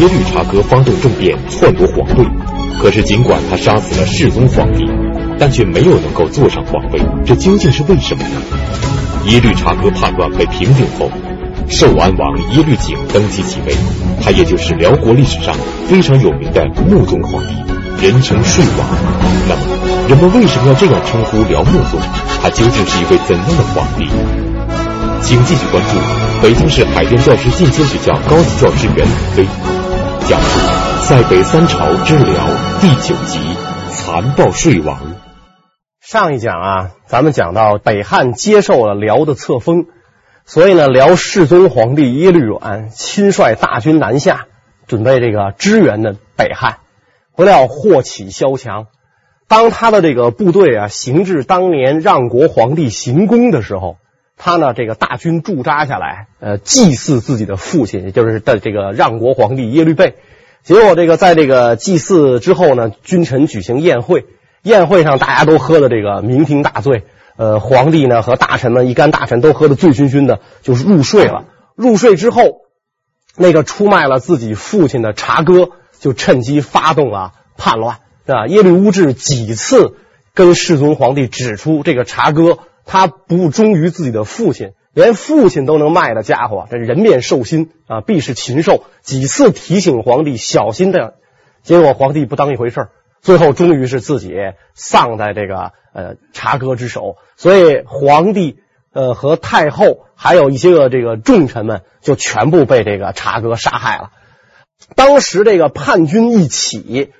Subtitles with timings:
[0.00, 2.24] 耶律察哥发动政变，篡夺皇位。
[2.80, 4.84] 可是，尽管他杀死了世宗皇帝，
[5.38, 8.40] 但却没有能够坐上皇位，这究竟是为什么呢？
[9.26, 11.08] 耶律察哥叛乱被平定后，
[11.68, 13.74] 寿安王耶律璟登基即位，
[14.20, 15.54] 他也就是辽国历史上
[15.86, 17.54] 非常有名的穆宗皇帝，
[18.04, 18.86] 人称睡王。
[19.48, 19.62] 那么，
[20.08, 22.00] 人们为什么要这样称呼辽穆宗？
[22.42, 24.06] 他究竟是一位怎样的皇帝？
[25.22, 25.96] 请继续关注
[26.42, 29.46] 北京市海淀教师进修学校高级教师袁腾飞
[30.26, 30.58] 讲述
[31.02, 32.26] 《塞北三朝之辽》
[32.80, 33.38] 第九集
[33.90, 34.98] 《残暴睡王》。
[36.00, 39.84] 上一讲啊，咱们讲到北汉接受了辽的册封，
[40.46, 44.46] 所以呢，辽世宗皇帝耶律阮亲率大军南下，
[44.86, 46.78] 准备这个支援的北汉。
[47.36, 48.86] 不料祸起萧墙，
[49.46, 53.98] 当他的这个部队啊行至当年让国皇帝行宫的时候。
[54.36, 60.16] 他呢，这个大军驻扎下来，呃，祭祀自己的父亲，也就是的这个让国皇帝耶律倍。
[60.64, 64.26] 结果，这个在这个祭祀之后呢，君臣举行宴会，
[64.62, 67.04] 宴会上大家都喝的这个酩酊大醉，
[67.36, 71.44] 呃，皇帝呢和大臣们一干大臣都喝的醉醺醺的，就是入睡了。
[71.76, 72.62] 入睡之后，
[73.36, 78.46] 那个出卖了自己父亲的察哥就趁机发动了叛乱，啊？
[78.48, 79.94] 耶律乌质几次
[80.34, 82.58] 跟世宗皇帝指出这个察哥。
[82.86, 88.84] 他不忠于自己的父亲，连父亲都能卖的家伙，这人面兽心啊，必是禽兽。
[89.02, 91.14] 几次提醒皇帝小心的，
[91.62, 92.88] 结果皇帝不当一回事，
[93.20, 94.34] 最后终于是自己
[94.74, 97.16] 丧在这个呃察哥之手。
[97.36, 98.58] 所以皇帝
[98.92, 104.10] 呃和太后还有一些个这个重臣们，就全部被这个察哥杀害了。
[104.94, 107.12] 当时这个叛军一起。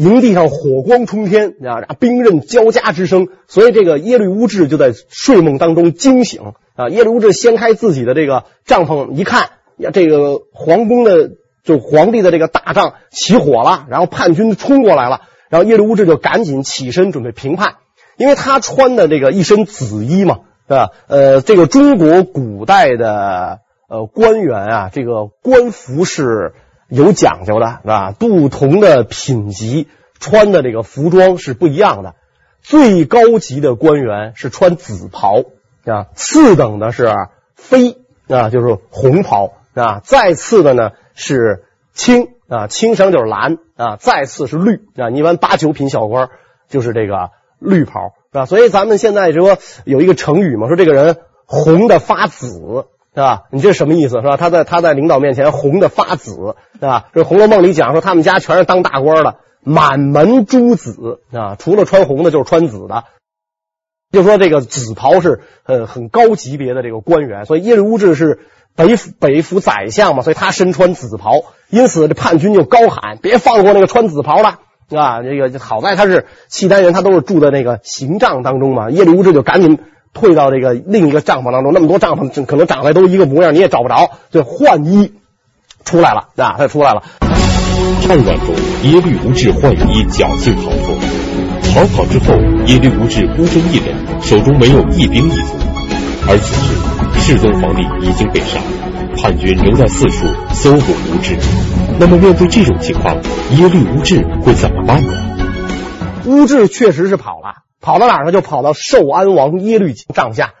[0.00, 6.40] 营地上火光冲天啊，兵刃交加之声，所以这个耶律乌质就在睡梦当中惊醒
[6.74, 6.88] 啊。
[6.88, 15.20] 耶律乌质掀开自己的这个帐篷一看，呀，这个皇宫的就皇帝的这个大帐起火了，然后叛军冲过来了，
[15.50, 17.74] 然后耶律乌质就赶紧起身准备平叛，
[18.16, 20.88] 因为他穿的这个一身紫衣嘛，对吧？
[21.08, 26.54] 呃，这个中国古代的呃官员啊，这个官服是。
[26.90, 28.12] 有讲究的是吧？
[28.18, 32.14] 不同的品级穿的这个服装是不一样的。
[32.62, 35.44] 最高级的官员是穿紫袍
[35.84, 37.10] 啊，次等的是
[37.54, 37.96] 飞
[38.28, 41.64] 啊，就是红袍啊，再次的呢是
[41.94, 45.10] 青啊，青绳就是蓝啊，再次是绿啊。
[45.10, 46.28] 一般八九品小官
[46.68, 48.46] 就是这个绿袍是吧？
[48.46, 52.86] 所以咱们现在说有一个成语嘛，说这个人红的发紫。
[53.12, 53.42] 是吧？
[53.50, 54.20] 你这什么意思？
[54.20, 54.36] 是吧？
[54.36, 57.06] 他在他在领导面前红的发紫，对吧？
[57.12, 63.04] 这《红楼梦》里讲说，他们家全是当大官的，满门朱紫啊，除了穿红的，就是穿紫的。
[64.12, 68.38] 就说这个紫袍是呃很高级别的这个官员，所以耶律乌质是
[68.76, 78.88] 北府北府宰相嘛，所以他身穿紫袍，因此这叛军就高喊：“别放过那个穿紫袍的啊！”这个好在他是契丹人，他都是住在那个行帐当中嘛。
[78.90, 79.80] 耶律乌质就赶紧。
[80.12, 85.12] 退到这个另一个帐篷当中，那么多帐篷，可能长得都一个模样，你也找不着，就换衣
[85.84, 87.02] 出来了啊，他出来了。
[88.02, 90.98] 战乱中，耶律乌质换衣，侥幸逃脱。
[91.72, 92.34] 逃跑之后，
[92.66, 95.54] 耶律乌质孤身一人，手中没有一兵一卒。
[96.28, 98.58] 而此时，世宗皇帝已经被杀，
[99.16, 101.36] 叛军仍在四处搜捕乌质。
[101.98, 103.14] 那么，面对这种情况，
[103.56, 105.12] 耶律乌质会怎么办呢？
[106.26, 107.69] 乌质确实是跑了。
[107.80, 108.32] 跑到哪儿呢？
[108.32, 110.54] 就跑到寿安王耶律璟帐下。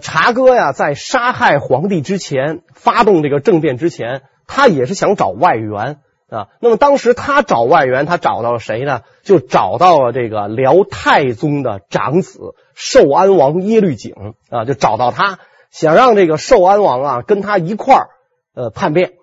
[0.00, 6.48] 察哥呀，在杀害皇帝之前，发动这个政变之前，他也是想找外援啊。
[6.60, 9.02] 那么当时他找外援，他找到了谁呢？
[9.24, 18.08] 就找到了这个辽太宗的长子寿安王耶律璟啊，就找到他，想让这个寿安王啊跟他一块儿
[18.54, 19.14] 呃叛变。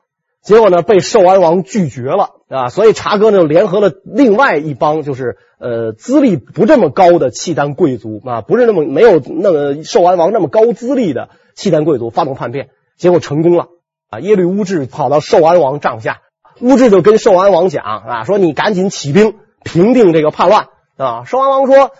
[0.46, 13.70] 结果呢，被寿安王拒绝了啊，所以察哥呢就联合了另外一帮，就是呃资历不这么高的契丹贵族啊，不是那么没有那么寿安王那么高资历的契丹贵族发动叛变，结果成功了
[14.12, 14.20] 啊。
[14.20, 16.20] 耶律乌质跑到寿安王帐下，
[16.62, 19.34] 乌质就跟寿安王讲啊，说你赶紧起兵
[19.64, 21.24] 平定这个叛乱啊。
[21.26, 21.92] 寿安王说。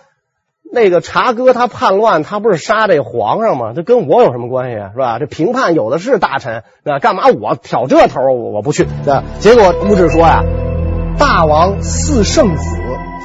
[0.72, 3.72] 那个察哥他叛乱，他不是杀这皇上吗？
[3.74, 4.90] 这跟我有什么关系啊？
[4.92, 5.18] 是吧？
[5.18, 8.20] 这平叛有的是大臣，那干嘛我挑这头？
[8.22, 8.86] 我我不去。
[9.04, 10.42] 这结果乌质说呀
[11.18, 12.76] ：“大王似圣子，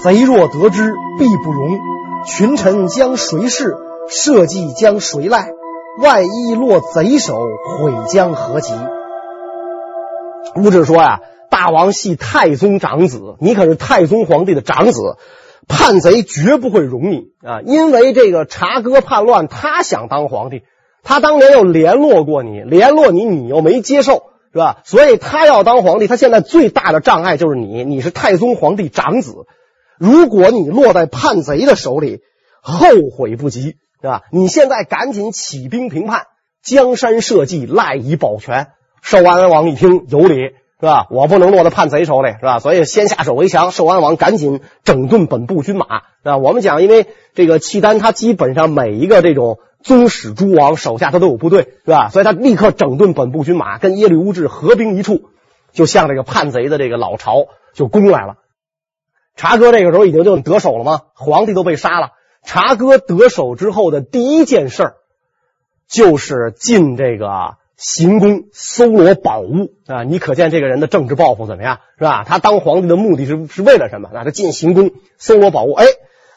[0.03, 1.79] 贼若得知，必不容。
[2.25, 3.75] 群臣将谁事？
[4.07, 5.49] 社稷将谁赖？
[6.01, 7.41] 万一落贼手，
[7.79, 8.73] 悔将何及？”
[10.55, 15.17] 乌质说呀：“大王系太宗长子，你可是太宗皇帝的长子。”
[15.67, 17.61] 叛贼绝不会容你啊！
[17.65, 20.63] 因为这个察哥叛乱，他想当皇帝，
[21.03, 24.81] 他当年又联络过你，联络你，你又没接受，是吧？
[24.83, 29.45] 所以他要当皇帝，他现在最大的障碍就是你，你是太宗皇帝长子，
[29.97, 32.21] 如果你落在叛贼的手里，
[32.61, 34.23] 后悔不及，是吧？
[34.31, 36.23] 你现在赶紧起兵平叛，
[36.63, 38.67] 江山社稷赖以保全。
[39.01, 40.51] 寿安王一听有理。
[40.81, 41.05] 是吧？
[41.11, 42.57] 我不能落在叛贼手里，是吧？
[42.57, 43.69] 所以先下手为强。
[43.69, 46.37] 寿安王赶紧整顿本部军马，是吧？
[46.37, 47.05] 我们讲，因为
[47.35, 52.09] 这个契丹，他基本上每一个这种宗室诸王手下他都有部队，是吧？
[52.09, 55.29] 所以他立刻整顿本部军马，跟耶律乌质合兵一处，
[55.71, 57.45] 就向这个叛贼的这个老巢
[57.75, 58.37] 就攻来了。
[59.35, 61.01] 察哥这个时候已经就得手了吗？
[61.13, 62.09] 皇帝都被杀了。
[62.43, 64.93] 察哥得手之后的第一件事，
[65.87, 67.60] 就是进这个。
[67.81, 70.03] 行宫搜罗宝物啊！
[70.03, 72.23] 你可见这个人的政治抱负怎么样，是吧？
[72.23, 74.11] 他当皇帝的目的是是为了什么？
[74.13, 75.85] 那他进行宫搜罗宝物，哎，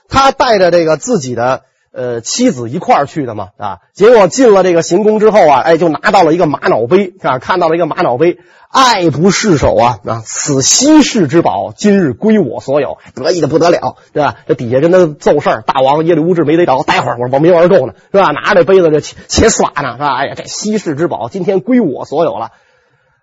[0.09, 1.65] 他带着这个自己的。
[1.95, 8.39] 呃，妻子一块儿去的嘛啊，结果进了这个行宫之后啊，哎，就拿到了一个玛瑙杯啊，看到了一个玛瑙杯，
[8.69, 10.21] 爱不释手啊啊！
[10.25, 14.35] 此稀世之宝，今日归我所有，得意的不得了，是吧？
[14.49, 18.33] 这底下跟他奏事儿，大王耶律乌质没得着，待会儿我我没玩够呢，是吧？
[18.33, 20.17] 拿着这杯子就且且耍呢，是吧？
[20.17, 22.51] 哎呀，这稀世之宝今天归我所有了。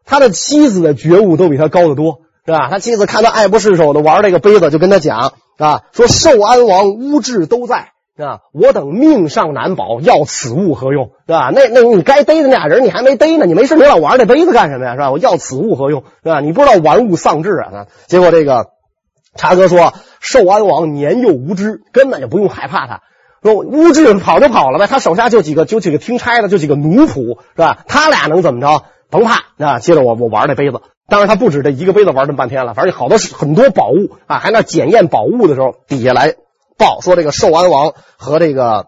[0.05, 2.69] 他的妻子的觉悟都比他高得多，是吧？
[2.69, 7.91] 他妻子看他爱不释手的玩这个杯子，就跟他讲啊，说寿安王乌质都在。
[8.17, 8.41] 啊！
[8.53, 11.11] 我等命尚难保，要此物何用？
[11.27, 11.51] 是吧？
[11.53, 14.93] 那那你该逮的那俩人，你还没逮呢，你没事你老玩这杯子干什么呀？
[14.93, 15.11] 是吧？
[15.11, 16.03] 我要此物何用？
[16.23, 16.39] 是吧？
[16.39, 17.87] 你不知道玩物丧志啊！
[18.07, 18.67] 结果这个
[19.35, 23.01] 察哥说，寿安王年幼无知，根本就不用害怕他。
[23.41, 27.79] 说乌质跑就跑了呗，他手下就几个，就几个听差的，就几个奴仆，是吧？
[27.87, 28.83] 他俩能怎么着？
[29.09, 29.79] 甭怕啊！
[29.79, 36.35] 接着我我玩这杯子，当然他不止这一个杯子玩这么半天了，反正好多很多宝物啊，还那检验宝物的时候，底下来。
[36.81, 38.87] 报说这个寿安王和这个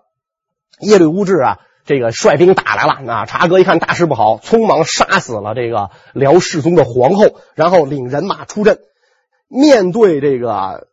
[0.81, 2.99] 耶律乌质啊，这个率兵打来了。
[3.03, 8.79] 那茶哥一看大事不好，匆忙杀死了这个辽世宗的皇后，然后领人马出阵，
[9.47, 10.87] 面对这个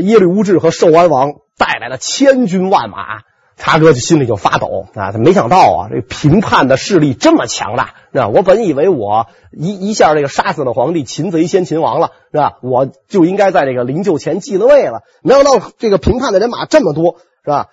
[0.00, 3.27] 耶律乌质和寿安王带来了千军万马。
[3.58, 5.10] 茶哥就心里就发抖啊！
[5.10, 8.28] 他没想到啊，这平叛的势力这么强大，是吧？
[8.28, 12.58] 我本以为我一一下这个杀死了皇帝，擒贼先擒王了，是吧？
[12.62, 15.02] 我就应该在这个灵柩前继了位了。
[15.22, 17.66] 没想到这个平叛的人马这么多，是吧？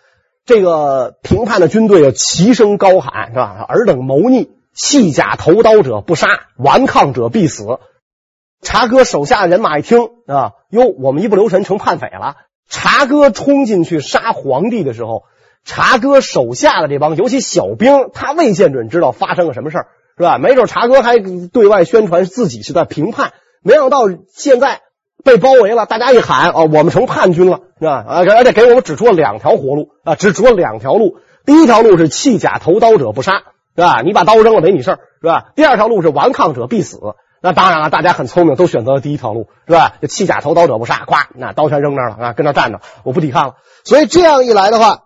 [0.43, 3.63] 这个平叛的军队又齐声高喊，是吧？
[3.69, 6.27] 尔等谋逆，弃甲投刀者不杀，
[6.57, 7.77] 顽抗者必死。
[8.63, 12.37] 茶哥手下人马一听啊，哟，我们一不留神成叛匪了。
[12.67, 15.25] 茶哥冲进去杀皇帝的时候。
[15.65, 19.79] 茶哥手下的这帮，尤其小兵，他未见准知道发生了什么事，
[20.15, 20.37] 是吧？
[20.37, 23.33] 没准茶哥还对外宣传自己是在平叛，
[23.63, 24.01] 没想到
[24.31, 24.81] 现在
[25.23, 28.05] 被包围了，大家一喊哦，我们成叛军了，是吧？
[28.07, 31.17] 啊，而且给我们指出了两条活路啊，指出了两条路。
[31.45, 33.33] 第一条路是弃甲投刀者不杀，
[33.75, 34.01] 是吧？
[34.03, 35.45] 你把刀扔了没你事儿，是吧？
[35.55, 36.99] 第二条路是顽抗者必死。
[37.41, 39.93] 那当然了，大家很聪明，都选择了第一条路，是吧？
[39.99, 43.53] 就弃甲投刀者不杀，咵，那刀全扔那儿了啊，跟那站着，我不抵抗了。
[43.83, 45.04] 所以这样一来的话。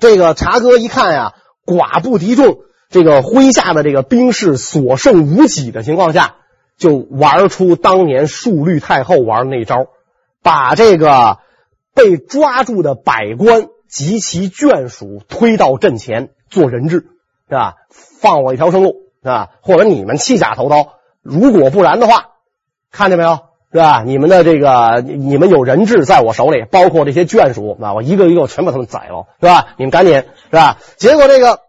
[0.00, 1.34] 这个茶哥一看呀，
[1.66, 2.58] 寡不敌众，
[2.88, 6.36] 这个麾下的这个兵士所剩无几的情况下，
[6.76, 9.86] 就玩出当年树律太后玩那招，
[10.42, 11.38] 把这个
[11.94, 17.06] 被抓住的百官及其眷属推到阵前做人质，
[17.48, 17.74] 是吧？
[17.90, 19.50] 放我一条生路，是吧？
[19.62, 22.28] 或者你们弃甲投刀，如果不然的话，
[22.90, 23.47] 看见没有？
[23.70, 24.02] 是吧？
[24.02, 29.74] 你们的这个，你们有人质在我手里，包括这些眷属啊，我一个一个全把他们宰了，是吧？
[29.76, 30.14] 你们赶紧，
[30.50, 30.78] 是吧？
[30.96, 31.60] 结果这个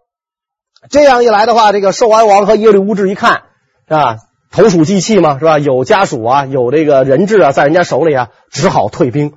[0.90, 3.42] 这样一来的话，这个寿安王和耶律乌质一看，
[3.88, 4.18] 是吧？
[4.50, 5.60] 投鼠忌器嘛，是吧？
[5.60, 9.34] 有家属啊，有这个人质啊，在人家手里啊，只好退兵。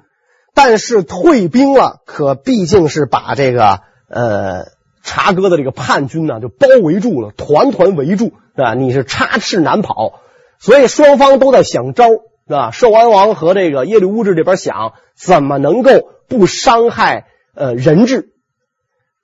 [0.54, 4.66] 但是退兵了，可毕竟是把这个呃
[5.02, 8.74] 察哥的这个叛军呢，就包围住了，团团围住，是吧？
[8.74, 10.20] 你是插翅难跑，
[10.60, 12.06] 所以双方都在想招。
[12.46, 12.70] 是吧？
[12.70, 15.90] 寿安王和这个耶律乌质这边想，怎么能够
[16.28, 18.30] 不伤害呃人质，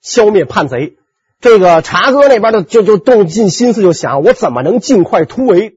[0.00, 0.94] 消灭叛贼？
[1.40, 5.74] 这个茶哥那边的就就动尽心思，就想我怎么能尽快突围？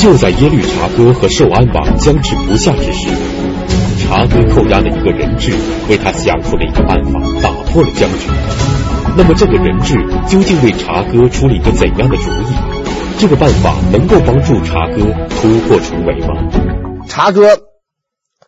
[0.00, 3.08] 就在耶律察哥和寿安王僵持不下之时，
[3.98, 5.52] 察哥扣押的一个人质
[5.88, 8.28] 为他想出了一个办法，打破了僵局。
[9.16, 9.94] 那么这个人质
[10.28, 12.69] 究竟为察哥出了一个怎样的主意？
[13.20, 14.94] 这个办法能够帮助茶哥
[15.28, 17.04] 突破重围吗？
[17.06, 17.50] 茶哥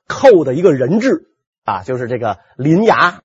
[0.09, 1.27] 扣的一个人质
[1.63, 3.21] 啊，就是这个林牙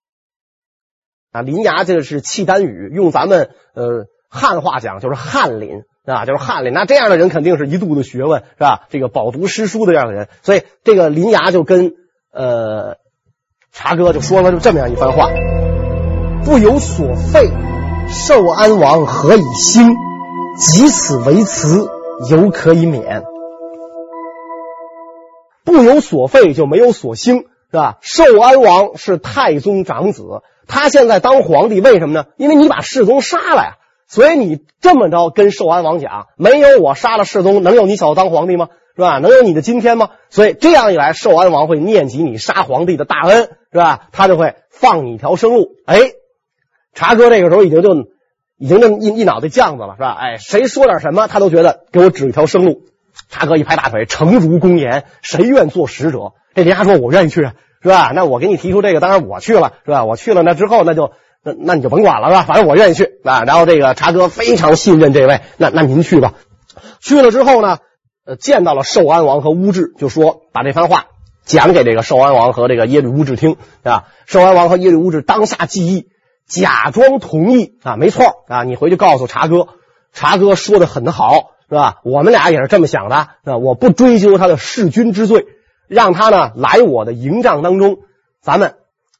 [1.31, 6.73] 啊，林牙这个是契丹语，用咱们呃汉话讲就是翰林啊，就是翰林。
[6.73, 8.81] 那这样的人肯定是一肚子学问，是吧？
[8.89, 11.93] 这个饱读诗书的这样的人，所以这个林牙就跟
[12.33, 12.97] 呃
[13.71, 15.29] 茶哥就说了就这么样一番话：
[16.43, 17.49] 不有所废，
[18.09, 19.95] 寿安王何以兴？
[20.57, 21.87] 及此为辞，
[22.31, 23.23] 犹可以免。
[25.63, 27.99] 不有所废就没有所兴，是吧？
[28.01, 30.23] 寿安王是太宗长子，
[30.67, 32.25] 他现在当皇帝，为什么呢？
[32.37, 38.69] 因为你把世宗杀了呀，所以你这么着跟寿安王讲，没有我杀了世宗，能有你小子当皇帝吗？
[38.95, 39.19] 是吧？
[39.19, 40.09] 能有你的今天吗？
[40.31, 44.07] 所以这样一来，寿安王会念及你杀皇帝的大恩，是吧？
[44.11, 45.75] 他就会放你一条生路。
[45.85, 45.99] 哎，
[46.95, 47.93] 察哥这个时候已经就
[48.57, 50.17] 已经那么一一脑袋酱子了，是吧？
[50.19, 52.81] 哎，谁说点什么，他都觉得给我指一条生路。
[53.29, 56.33] 茶哥一拍大腿，诚如公言，谁愿做使者？
[56.53, 57.49] 这人家说我愿意去，
[57.81, 58.11] 是吧？
[58.13, 60.05] 那我给你提出这个，当然我去了，是吧？
[60.05, 61.11] 我去了，那之后那就
[61.43, 62.43] 那那你就甭管了，是吧？
[62.43, 63.43] 反正我愿意去，啊。
[63.43, 66.33] 然后这个茶哥非常信任这位，那那您去吧。
[66.99, 67.79] 去了之后呢？
[68.25, 71.05] 呃，见到了寿安王和乌质，就说把这番话
[71.45, 74.03] 讲给这个寿安王和这个耶律乌质听啊。
[74.25, 76.09] 寿安王和耶律乌质当下记忆，
[76.47, 79.67] 假装同意啊，没错啊，你回去告诉茶哥，
[80.13, 81.99] 茶哥说的很好，是吧？
[82.03, 85.45] 我们俩也是这么想的是吧，我不追究他的弑君之罪，
[85.87, 87.97] 让他呢来我的营帐当中，
[88.41, 88.75] 咱们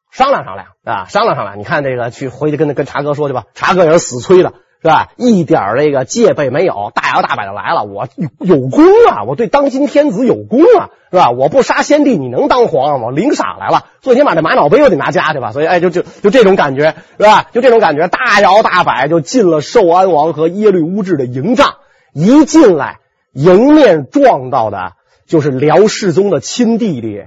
[0.10, 1.60] 商量商量啊，商量商量。
[1.60, 4.54] 你看这个，去回去跟跟茶哥说去吧，茶哥也是死催的。
[4.88, 5.10] 是吧？
[5.18, 7.84] 一点这个戒备没有，大摇大摆的来了。
[7.84, 8.08] 我
[8.40, 11.30] 有功啊，我对当今天子有功啊，是吧？
[11.30, 13.10] 我不杀先帝，你能当皇上吗？
[13.12, 15.52] 领赏来了，最起码这玛瑙杯我得拿家去吧。
[15.52, 17.48] 所以，哎，就就就这种感觉，是吧？
[17.52, 21.76] 就这种感觉，大摇大摆就进了寿安王和耶律乌质的营帐。
[22.14, 23.00] 一进来，
[23.34, 24.94] 迎面撞到的
[25.28, 27.26] 就是辽世宗的亲弟弟。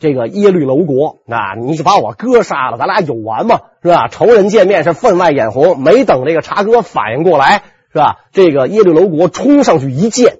[0.00, 3.60] 这个耶律楼国啊，你就把我哥杀了，咱俩有完吗？
[3.82, 4.08] 是吧？
[4.08, 5.78] 仇人见面是分外眼红。
[5.78, 8.16] 没等这个茶哥反应过来，是吧？
[8.32, 10.38] 这个耶律楼国冲上去一剑，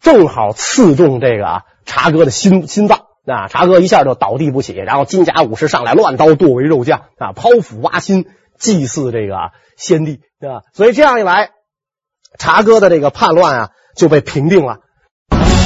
[0.00, 3.48] 正好刺中这个茶哥的心心脏啊！
[3.48, 10.62] 茶哥一下就倒地不起，然后金甲武士上来乱刀剁为肉酱啊，剖腹挖心祭祀这个先帝，对吧？
[10.72, 11.50] 所以这样一来，
[12.38, 14.78] 茶哥的这个叛乱啊就被平定了。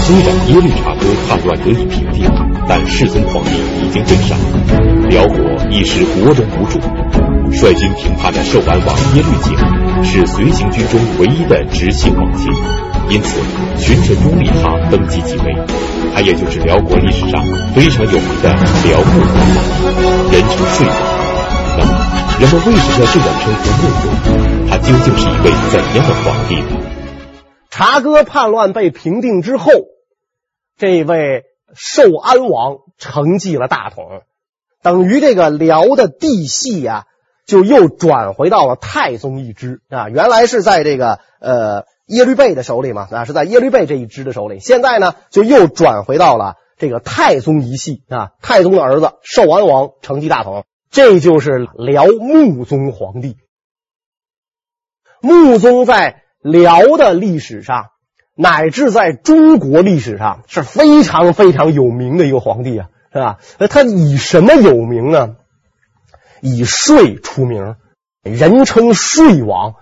[0.07, 2.36] 虽然耶律察哥叛乱得以平定。
[2.69, 3.51] 但世宗皇帝
[3.85, 4.37] 已经被杀，
[5.09, 5.39] 辽国
[5.71, 6.81] 一时国人无主。
[7.53, 12.53] 率军平叛的寿安王耶律璟是随行军中唯一的直系皇亲，
[13.09, 13.41] 因此
[13.79, 15.55] 群臣拥立他登基即位。
[16.13, 17.41] 他也就是辽国历史上
[17.73, 18.51] 非常有名的
[18.85, 20.97] 辽穆宗皇，人称睡王。
[21.79, 21.91] 那么，
[22.41, 24.05] 人们为什么要这样称呼穆宗？
[24.69, 26.67] 他究竟是一位怎样的皇帝呢？
[27.71, 29.71] 察哥叛乱被平定之后，
[30.77, 31.45] 这位。
[31.75, 34.23] 寿安王承继了大统，
[34.83, 37.07] 等于这个辽的帝系、啊，
[37.45, 40.09] 就又转回到了太宗一支啊。
[40.09, 44.61] 原来是在这个呃耶律倍的手里嘛，啊是在耶律倍这一支的手里。
[44.61, 48.31] 现在呢，就又转回到了这个太宗一系啊。
[48.41, 53.37] 太宗的儿子寿安王承继大统，这就是辽穆宗皇帝。
[55.21, 57.91] 穆宗在辽的历史上。
[58.39, 63.39] 乃至在中国历史上是非常非常有名的一个皇帝啊，是吧？
[63.59, 65.37] 那他以什么有名呢？
[66.43, 67.77] 以税出名，
[68.23, 69.77] 人称税王。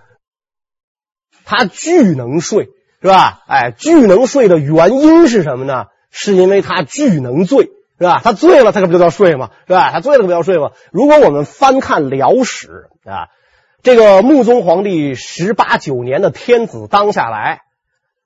[1.43, 2.69] 他巨能税，
[3.01, 3.41] 是吧？
[3.45, 5.87] 哎，巨能税的原因是什么呢？
[6.09, 8.21] 是因为他巨能罪，是吧？
[8.23, 9.51] 他醉了，他可不就叫税吗？
[9.67, 9.91] 是吧？
[9.91, 10.71] 他醉了，可不叫税吗？
[10.93, 13.27] 如果我们翻看辽史啊，
[13.83, 17.64] 这个穆宗皇帝十八九年的天子当下来。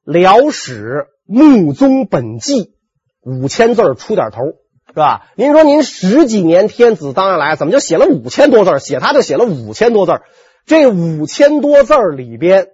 [0.03, 2.73] 辽史穆宗本纪
[3.21, 4.43] 五千字出点头，
[4.87, 5.27] 是吧？
[5.35, 8.79] 您说您十几年天子当下来，怎么就写了五千多字？
[8.79, 10.21] 写他就写了五千多字。
[10.65, 12.67] 这五千多字里边，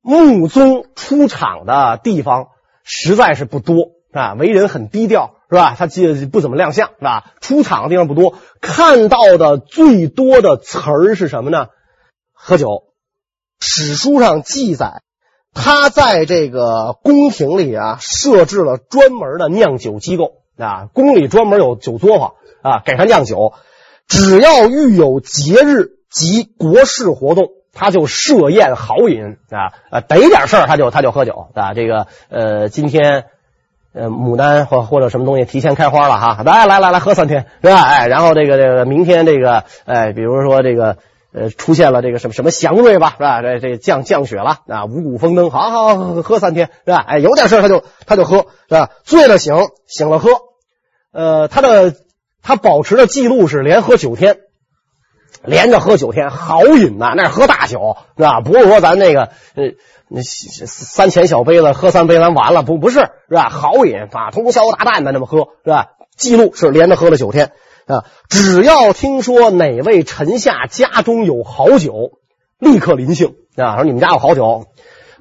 [0.00, 2.48] 穆宗出场的地方
[2.84, 5.74] 实在是不多啊，为人很低调，是吧？
[5.76, 7.32] 他既不怎么亮相，是吧？
[7.40, 11.66] 出场的地方不多，看到的最多的词儿是什么呢？
[12.32, 12.84] 喝酒。
[13.60, 15.02] 史书上记载。
[15.60, 23.54] 他在这个宫廷里啊，设置了专门的酿酒机构啊，宫里专门有酒作坊啊，给他酿酒。
[24.06, 31.74] 只要遇有节日及国事活动，他就设宴豪饮啊，呃，逮点事儿他就他就喝酒啊。
[31.74, 33.24] 这个呃，今天
[33.92, 37.82] 呃，牡丹或或者什么东西提前开花了哈，来来来来喝三天是吧？
[37.82, 40.98] 哎，然后这个这个明天这个哎，比如说这个。
[41.32, 43.42] 呃，出现了这个什么什么祥瑞吧，是吧？
[43.42, 47.04] 这这降降雪了啊，五谷丰登，好好好喝三天，是吧？
[47.06, 48.90] 哎，有点事他就他就喝，是吧？
[49.04, 49.54] 醉了醒，
[49.86, 50.30] 醒了喝。
[51.12, 51.94] 呃，他的
[52.42, 54.38] 他保持的记录是连喝九天，
[55.44, 58.40] 连着喝九天，豪饮呐，那是喝大酒，是吧？
[58.40, 59.64] 不是说咱那个呃
[60.08, 63.50] 那三钱小杯子喝三杯咱完了，不不是，是吧？
[63.50, 65.88] 豪饮啊，通宵达旦的那么喝，是吧？
[66.16, 67.52] 记录是连着喝了九天。
[67.88, 68.04] 啊！
[68.28, 72.12] 只要听说哪位臣下家中有好酒，
[72.58, 73.76] 立刻临幸啊！
[73.76, 74.66] 说你们家有好酒，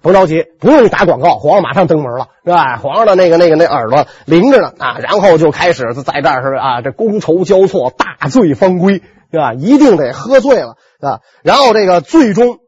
[0.01, 2.77] 甭着急，不用打广告，皇上马上登门了，是吧？
[2.77, 9.53] 皇上的那个那个那耳朵灵着呢啊，然后就开始在这儿是啊，这觥筹交错，大醉方归，是吧？
[9.53, 12.59] 一定得喝醉了啊，然后这个最终。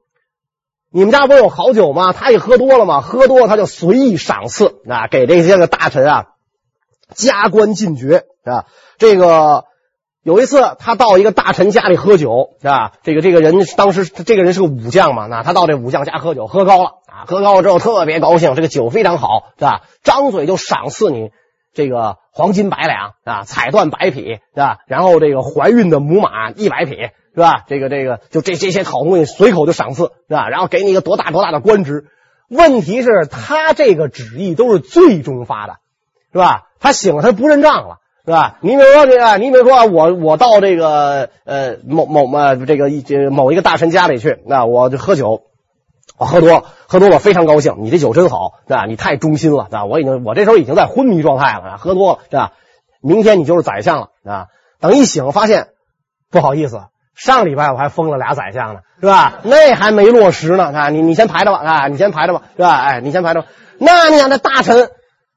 [0.91, 2.13] 你们家不是有好酒吗？
[2.13, 6.25] 他一喝多了嘛，喝多了他就随意赏赐啊，给这些个大臣啊
[7.13, 8.65] 加官进爵啊。
[8.97, 9.65] 这个
[10.23, 19.81] 有一次他到一个大臣家里喝酒啊，这个这个人当时这个人是个武将嘛，那他到这武将家喝酒，喝高了啊，喝高了之后特别高兴，这个酒非常好，是吧？
[20.03, 21.29] 张嘴就赏赐你
[21.73, 24.79] 这个黄金百两啊，彩缎百匹，是吧？
[24.87, 26.95] 然后这个怀孕的母马一百匹。
[27.31, 27.63] 是吧？
[27.67, 30.49] 这个这个，就这这些好东西，随口就赏赐，是吧？
[30.49, 32.05] 然后给你一个多大多大的官职。
[32.49, 35.75] 问题是，他这个旨意都是最终发的，
[36.33, 36.63] 是吧？
[36.79, 38.57] 他醒了，他不认账了，是吧？
[38.61, 45.41] 你比如说这个，你比如说我我到这个呃某某嘛这个一某一个大臣家里去，那我就喝酒，
[46.17, 48.85] 我喝多了，喝多了非常高兴，你这酒真好，是吧？
[48.85, 49.85] 你太忠心了，是吧？
[49.85, 52.51] 我已经我这时候已经在昏迷状态了，喝多了，是吧？
[53.01, 54.45] 明天你就是宰相了，啊？
[54.79, 55.69] 等一醒发现
[56.29, 56.81] 不好意思。
[57.15, 59.39] 上礼拜我还封了俩宰相呢，是吧？
[59.43, 62.75] 那还没落实呢，啊，你你先排着吧，啊，你先排着吧，是吧？
[62.77, 63.47] 哎，你先排着吧。
[63.77, 64.89] 那你想，这大臣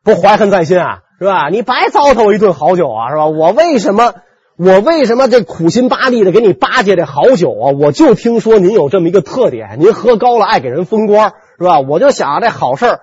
[0.04, 1.48] 不怀恨在心啊，是吧？
[1.50, 3.26] 你白糟蹋我一顿好酒啊，是吧？
[3.26, 4.14] 我为什么
[4.56, 7.70] 我为什么这苦心巴力的给你巴结这好酒啊？
[7.78, 11.80] 我就听说您有这么一个特点，您喝高了爱给人封官，是吧？
[11.80, 12.98] 我就想这好事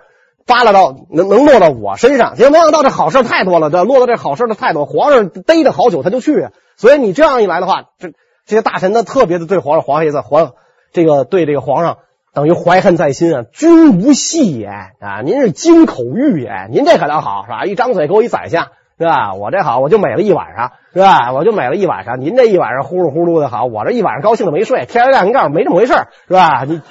[0.45, 6.49] 扒拉到能能落到我身上，结果没想到这好事太多了，这落到这好事的太多，皇上逮着好酒他就去。
[6.75, 8.11] 所以你这样一来的话，这。
[8.45, 10.53] 这些大臣呢，特别的对皇上、皇爷子、皇
[10.91, 11.99] 这个对这个皇上
[12.39, 13.43] 等于怀恨在心啊。
[13.51, 17.65] 君无戏也啊，您是金口玉也，您这可倒好是吧？
[17.65, 18.67] 一张嘴给我一宰相
[18.98, 19.34] 是吧？
[19.34, 21.34] 我这好，我就美了一晚上是吧？
[21.34, 22.22] 我就美了一晚上。
[22.22, 24.86] 您这一晚上呼噜呼噜的好，我这一晚上高兴的没睡。
[24.86, 25.93] 天亮您告诉没这么回事
[26.29, 26.63] 是吧？
[26.65, 26.81] 你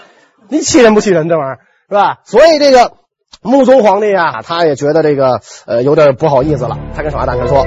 [0.50, 2.18] 你气人不气人这玩意儿是吧？
[2.24, 2.92] 所以这个
[3.40, 6.76] 穆宗皇帝啊，他也觉得这个呃有点不好意思了。
[6.94, 7.64] 他跟傻大臣说：“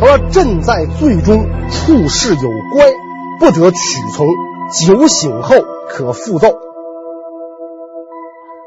[0.00, 2.86] 他说朕在醉中处事有乖。”
[3.40, 3.78] 不得取
[4.14, 4.26] 从，
[4.70, 5.56] 酒醒后
[5.88, 6.54] 可复奏。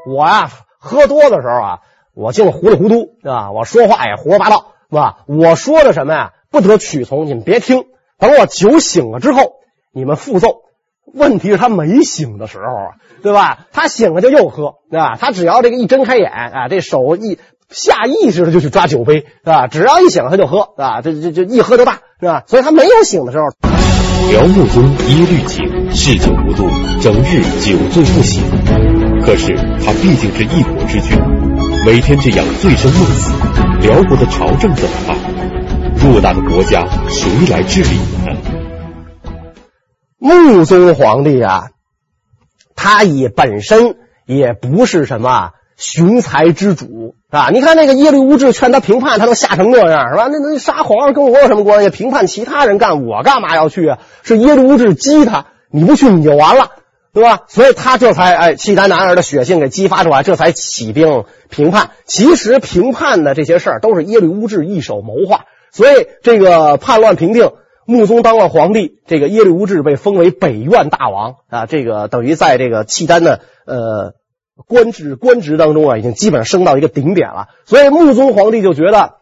[0.06, 1.78] 我呀，喝多的时候啊，
[2.14, 3.50] 我净糊里糊涂，是吧？
[3.50, 5.18] 我说话也胡说八道，是吧？
[5.26, 6.32] 我说的什么呀？
[6.50, 7.84] 不得取从，你们别听。
[8.18, 9.54] 等我酒醒了之后，
[9.92, 10.62] 你们复奏。
[11.12, 13.66] 问题是，他没醒的时候啊，对吧？
[13.72, 15.16] 他醒了就又喝，对吧？
[15.18, 17.38] 他只要这个一睁开眼啊，这手一
[17.68, 19.66] 下意识的就去抓酒杯，是吧？
[19.66, 21.00] 只要一醒了他就喝，是吧？
[21.02, 22.44] 这这这一喝就大，是吧？
[22.46, 23.44] 所以他没有醒的时候。
[24.30, 26.68] 辽穆宗耶律璟嗜酒无度，
[27.00, 28.42] 整日酒醉不醒。
[29.26, 29.52] 可是
[29.84, 31.18] 他毕竟是一国之君，
[31.84, 33.32] 每天这样醉生梦死，
[33.80, 35.16] 辽国的朝政怎么办？
[35.98, 38.38] 偌大的国家，谁来治理呢？
[40.20, 41.70] 穆宗皇帝啊，
[42.76, 47.16] 他也本身也不是什么雄才之主。
[47.28, 47.48] 啊！
[47.52, 50.28] 你看那个耶律乌质劝他平叛，他都吓成那样，是吧？
[50.30, 51.90] 那那杀皇上跟我有什么关系？
[51.90, 53.98] 平叛其他人干，我干嘛要去啊？
[54.22, 56.70] 是耶律乌质激他，你不去你就完了，
[57.16, 57.44] 对吧？
[57.48, 61.92] 所以他这才哎契丹男儿的血性给激发出来，这才起兵平叛。
[62.04, 65.46] 其实平叛的这些事儿都是耶律乌质一手谋划。
[65.72, 67.52] 所以这个叛乱平定，
[67.86, 74.14] 穆宗当了皇帝，这个耶律乌质被封为北院大王啊，这个等于在这个契丹的呃。
[74.66, 79.16] 官职官职当中啊，已经基本上升到一个顶点了，所以穆宗皇帝就觉得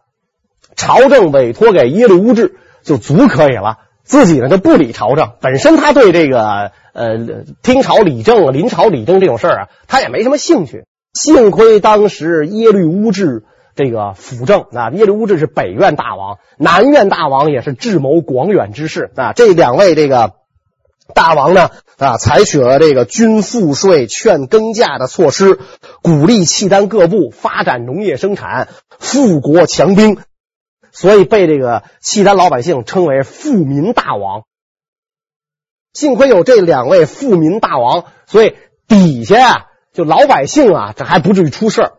[0.76, 2.54] 朝政委托给耶律乌质
[2.84, 5.32] 就足可以了，自己呢就不理朝政。
[5.40, 7.16] 本身他对这个呃
[7.62, 10.84] 听朝理政、临朝理政这种事儿啊，他也没什么兴趣。
[11.12, 20.32] 幸亏当时耶律乌质这个辅政啊，耶律乌质是北院大王，南院大王也是智谋广远之士啊，这两位这个。
[21.14, 25.58] 大王呢啊，采取了这个均赋税、劝耕稼的措施，
[26.02, 30.16] 鼓励契丹各部发展农业生产，富国强兵，
[30.94, 34.44] 所以被这个契丹老百姓称为富民大王。
[35.92, 38.54] 幸亏有这两位富民大王，所以
[38.88, 41.92] 底下啊，就老百姓啊，这还不至于出事儿。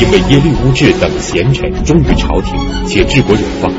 [0.00, 3.72] 因为耶律乌质等贤臣忠于朝廷，且治国有方，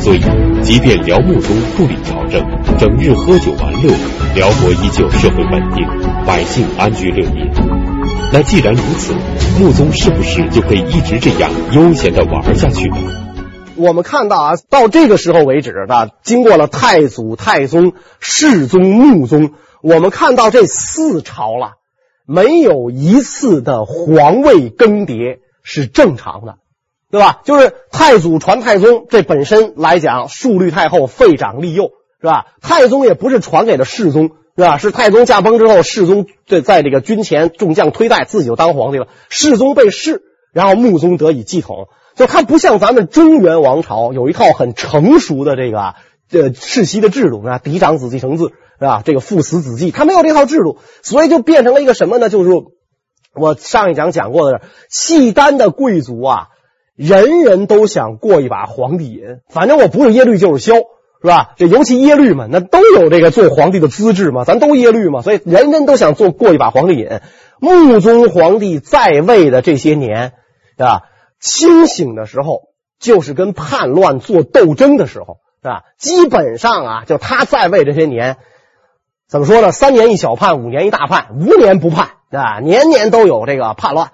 [0.00, 0.20] 所以
[0.62, 2.42] 即便辽穆宗不理朝政，
[2.78, 3.92] 整日喝酒玩乐，
[4.34, 5.86] 辽国依旧社会稳定，
[6.26, 7.52] 百姓安居乐业。
[8.32, 9.14] 那既然如此，
[9.60, 13.27] 穆宗是不是就可以一直这样悠闲的玩下去呢？
[13.78, 21.72] 我们看到啊，到这个时候为止啊，经过了太祖、太宗、世宗、穆宗，我们看到这四朝了，
[22.26, 25.38] 没有一次的皇位更迭。
[25.70, 26.54] 是正常的，
[27.10, 27.42] 对吧？
[27.44, 31.90] 就是太祖传太宗，这本身来讲，树立太后，废长立幼，
[32.22, 32.46] 是吧？
[32.62, 34.78] 太宗也不是传给了世宗，是吧？
[34.78, 39.08] 是太宗驾崩之后，世宗在在这个军前众将推戴，自己就当皇帝了。
[39.28, 40.22] 世宗被弑，
[40.54, 41.88] 然后穆宗得以继统。
[42.18, 45.94] 就他不像咱们中原王朝有一套很成熟的这个
[46.30, 48.44] 呃世袭的制度啊，嫡长子继承制
[48.78, 49.02] 是吧？
[49.04, 52.28] 这个父死子继，他没有这套制度，所以就变成了一个什么呢？
[52.28, 52.50] 就是
[53.34, 56.48] 我上一讲讲过的，契丹的贵族啊，
[56.96, 60.74] 人人都想过一把皇帝瘾，反正我不是耶律就是萧。
[61.20, 61.54] 是吧？
[61.56, 67.08] 这尤其耶律嘛，那都有这个做皇帝的资质嘛，咱都耶律嘛，所以人人都想做过一把皇帝瘾。
[67.58, 70.34] 穆宗皇帝在位的这些年，
[70.76, 71.00] 啊，
[71.40, 75.84] 清醒的时候就是跟叛乱做斗争的时候，是吧？
[75.98, 78.36] 基本上啊，就他在位这些年，
[79.28, 79.72] 怎么说呢？
[79.72, 84.12] 三年一小叛，五年一大叛，无年不叛啊，年年都有这个叛乱，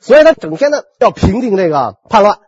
[0.00, 2.38] 所以他整天呢要平定这个叛乱。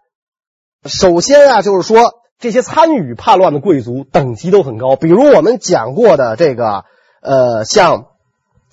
[0.85, 2.23] 首先啊，就是说。
[2.39, 6.85] 这些参与叛乱的贵族等级都很高，比如我们讲过的这个，
[7.23, 8.09] 呃，像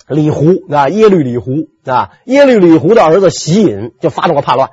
[0.06, 1.51] 李胡啊，耶律李胡
[1.86, 4.71] 啊，耶律李胡的儿子喜隐就发动了叛乱，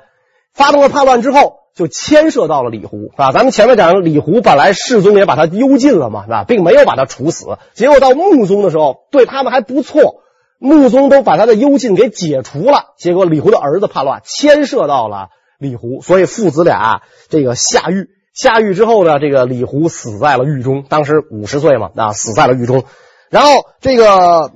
[0.52, 3.32] 发动了叛乱之后就牵涉到了李胡啊。
[3.32, 6.44] 咱们前面讲李胡本来世宗也把他幽禁了嘛，是吧？
[6.44, 10.22] 并没有把他处死，结果到穆宗的时候对他们还不错，
[10.58, 18.08] 穆宗都把他的幽禁给解除了，结果李胡的儿子叛乱牵涉到了李胡，所以父子俩这个下狱。
[18.32, 22.84] 下狱之后呢，这个李胡死在了狱中，当时五十岁嘛，啊，死在了狱中。
[23.28, 24.52] 然后这个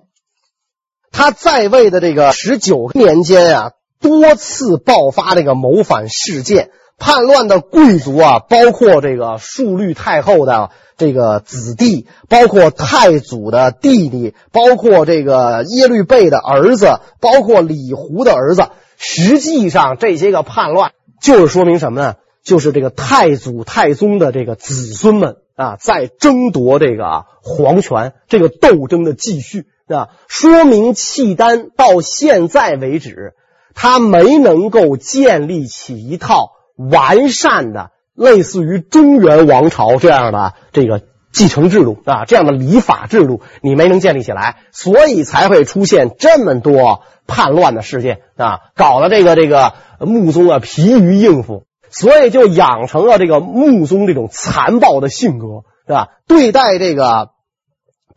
[1.10, 3.70] 他在位的这个十九年间啊，
[4.04, 18.66] 多次爆发这个谋反事件，叛乱的贵族啊，包括这个述律太后的这个子弟，包括太祖的弟弟，包括这个耶律倍的儿子，包括李胡的儿子。
[18.98, 22.14] 实际上，这些个叛乱就是说明什么呢？
[22.42, 33.32] 就是这个太祖、太宗的这个子孙们啊，在争夺这个皇权，这个斗争的继续啊，说明契丹到现在为止，
[33.74, 51.64] 他没能够建立起一套完善的类似于中原王朝这样的这个继承制度啊，这样的礼法制度，你没能建立起来，所以才会出现这么多叛乱的事件啊，搞得这个这个穆宗啊疲于应付。
[51.90, 56.08] 所以就养成了这个穆宗这种残暴的性格，是吧？
[56.26, 57.30] 对待这个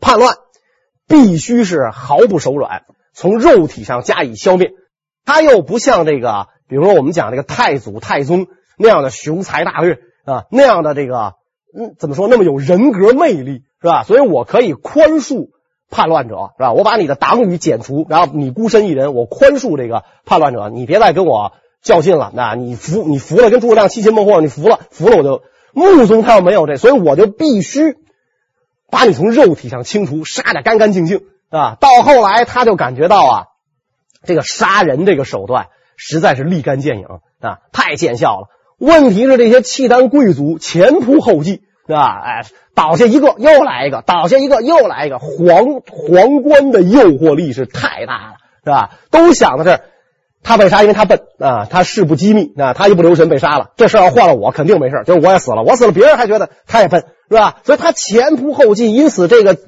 [0.00, 0.34] 叛乱，
[1.06, 4.72] 必须是毫不手软，从肉体上加以消灭。
[5.28, 8.46] 他又不像这个，比如说我们讲这个太祖、太宗
[8.78, 11.34] 那样的雄才大略啊，那样的这个，
[11.78, 12.28] 嗯，怎么说？
[12.28, 14.04] 那么有人格魅力，是吧？
[14.04, 15.50] 所以我可以宽恕
[15.90, 16.72] 叛乱者，是吧？
[16.72, 21.52] 我把你的党羽剪除，然后你孤身一人，我宽恕这个叛乱者，你别再跟我。
[21.80, 27.96] 较劲了，那你服你服了，跟诸葛亮七擒孟获，你服了，服了我就穆宗他要没有这，所以我就必须
[28.90, 31.76] 把你从肉体上清除，杀得干干净净啊！
[31.78, 33.46] 到后来他就感觉到啊，
[34.24, 37.06] 这个杀人这个手段实在是立竿见影
[37.40, 38.48] 啊，太见效了。
[38.78, 42.20] 问题是这些契丹贵族前仆后继，是吧？
[42.24, 48.90] 哎，倒下一个又来一个，倒下一个又来一个，皇皇冠的诱惑力是太大了，是吧？
[49.10, 49.80] 都想的是。
[50.40, 53.72] 他被杀，因为他笨啊，他事不机密啊，他一不留神被杀了。
[53.76, 57.56] 这事要换了我，肯定没事，就是我也死了，我死了，别人还觉得他也笨，是吧？
[57.64, 59.58] 所以他前仆后继，因此这个，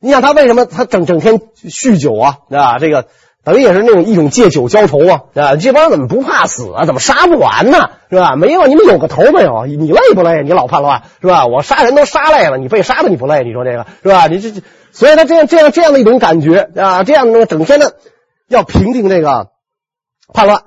[0.00, 2.38] 你想他为什么他整整天酗酒啊？
[2.50, 3.06] 啊，这个
[3.44, 6.86] 等于也是那种一种借酒浇愁啊，啊，这帮人怎么不怕死啊？
[6.86, 7.90] 怎么杀不完呢？
[8.10, 8.36] 是吧？
[8.36, 9.66] 没有，你们有个头没有？
[9.66, 10.42] 你累不累？
[10.42, 11.46] 你老叛乱是吧？
[11.46, 13.44] 我杀人都杀累了，你被杀的你不累？
[13.44, 14.26] 你说这个是吧？
[14.26, 17.96] 你这这，所以他这样这样这样的一种感觉啊，这样的整天的
[18.48, 19.48] 要平定这个。
[20.32, 20.58] 叛乱，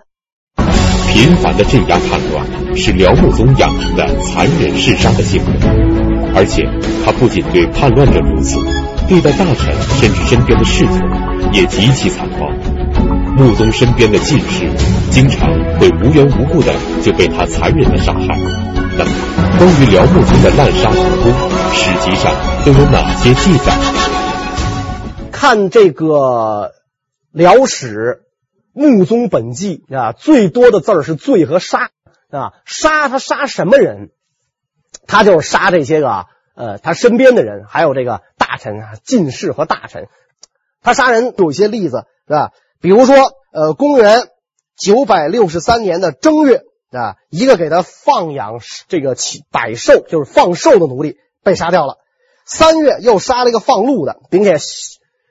[1.11, 5.67] 频繁的镇压叛乱是辽穆宗养成的残忍嗜杀的性格，
[6.35, 6.61] 而且
[7.03, 8.59] 他不仅对叛乱者如此，
[9.07, 12.49] 对待大臣甚至身边的侍从也极其残暴。
[13.37, 14.69] 穆宗身边的近侍
[15.09, 18.27] 经常会无缘无故的就被他残忍的杀害。
[18.97, 19.11] 那么，
[19.57, 21.31] 关于辽穆宗的滥杀无辜，
[21.73, 22.33] 史籍上
[22.65, 23.73] 都有哪些记载？
[25.31, 26.73] 看这个
[27.31, 28.23] 辽史。
[28.79, 31.89] 穆宗本纪啊，最多的字儿是罪和杀
[32.29, 34.11] 啊，杀他杀什么人？
[35.07, 40.07] 他就是杀这些个呃，他身边的人，还有这个大臣啊、进士和大臣。
[40.81, 42.51] 他杀人有一些例子是吧？
[42.79, 43.15] 比如说，
[43.51, 44.29] 呃，公元
[44.77, 49.15] 九百六十三年的正月啊，一个给他放养这个
[49.51, 51.97] 百兽，就是放兽的奴隶被杀掉了。
[52.45, 54.57] 三月又杀了一个放鹿的，并且。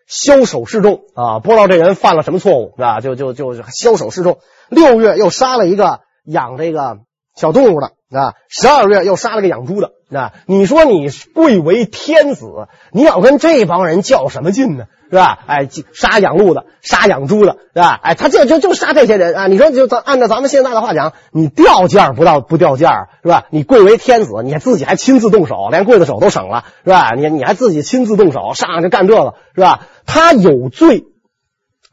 [0.08, 1.40] 枭首示众啊！
[1.40, 3.00] 不知道这人犯了什么错误啊？
[3.00, 4.38] 就就就枭首示众。
[4.68, 6.98] 六月又杀了一个养这个
[7.34, 8.34] 小动物的啊！
[8.48, 10.32] 十二月又杀了个养猪的啊！
[10.46, 14.86] 你说你贵为天子，你要跟这帮人较什么劲呢？
[15.10, 15.38] 是吧？
[15.46, 17.98] 哎，杀养鹿的，杀养猪的，是吧？
[18.02, 19.46] 哎，他就就就杀这些人啊！
[19.46, 23.46] 你说就咱按照咱们现在的话讲，你掉价不到不掉价是吧？
[23.50, 27.12] 你贵为天子，你自己还亲自动手，连刽子手都省了是吧？
[27.16, 29.86] 你你还自己亲自动手上去干这个是吧？
[30.06, 31.04] 他有罪，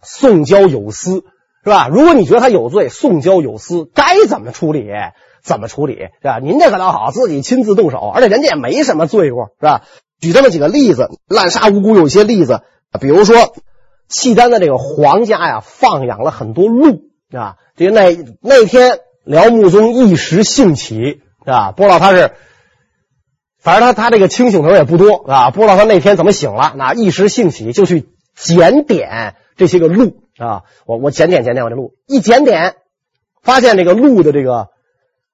[0.01, 1.23] 宋交有司
[1.63, 1.87] 是吧？
[1.87, 4.87] 如果你觉得他有罪，宋交有司，该怎么处理？
[5.43, 6.39] 怎么处理是吧？
[6.41, 9.81] 您这可倒好，自己亲自动手，而且人家也没什么罪过是吧？
[10.21, 12.61] 举这么几个例子，滥杀无辜有些例子，
[13.01, 13.53] 比如说
[14.07, 17.01] 契丹的这个皇家呀，放养了很多鹿
[17.37, 17.57] 啊。
[17.75, 22.31] 这那那天辽穆宗一时兴起啊，不知道他是，
[23.59, 30.61] 反正他他这个清醒头也不多啊，不知道他那天怎么醒了，那一时兴起就去检点这些个鹿啊。
[30.85, 32.75] 我我检点检点我这鹿，一检点
[33.41, 34.69] 发现这个鹿的这个。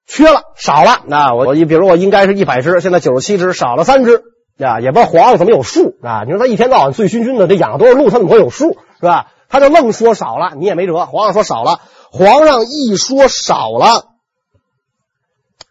[0.10, 1.04] 缺了，少了。
[1.06, 4.24] 那我我你比如我应该是一百只，现在九十七只，少了三只
[4.58, 4.80] 啊！
[4.82, 6.24] 也不知道皇上怎么有数啊？
[6.26, 9.28] 你说他一天到晚醉醺醺的，这养多少鹿，他怎么会有数是吧？
[9.50, 11.06] 他就愣说少了，你也没辙。
[11.06, 11.80] 皇上说少了，
[12.12, 14.08] 皇上一说少了，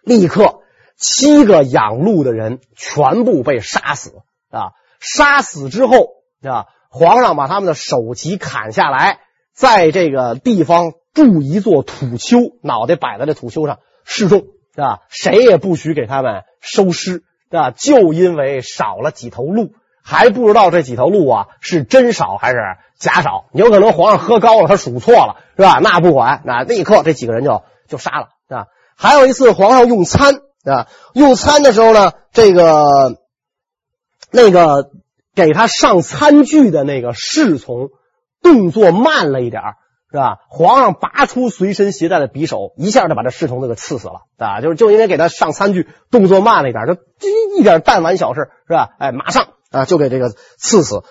[0.02, 0.60] 立刻
[0.96, 4.12] 七个养鹿的人全部被杀死
[4.50, 4.70] 啊！
[5.00, 6.10] 杀死之后
[6.44, 9.18] 啊，皇上把他们的首级砍下来，
[9.52, 13.80] 在这个地方筑一座土丘，脑袋摆在这土丘上。
[14.10, 17.72] 示众啊，谁也不许给他们收尸啊！
[17.72, 22.56] 就因为少了几头鹿，还不知道这几头鹿啊是真少还是
[22.98, 23.44] 假少。
[23.52, 25.78] 有可能皇上喝高了，他数错了，是吧？
[25.82, 28.66] 那不管，那立刻这几个人就就杀了啊！
[28.96, 33.18] 还有一次，皇上用餐啊，用餐的时候呢，这个
[34.30, 34.90] 那个
[35.34, 37.90] 给他上餐具的那个侍从
[38.42, 39.62] 动作慢了一点。
[40.10, 40.38] 是吧？
[40.48, 44.62] 皇上拔出随身携带的匕首，一下就把这侍从给刺死了啊！
[44.62, 46.96] 就就因为给他上餐具动作慢了一点，就
[47.58, 48.88] 一点弹丸小事是吧？
[48.98, 51.02] 哎，马上啊就给这个刺死。